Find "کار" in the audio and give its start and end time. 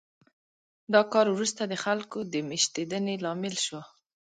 1.13-1.25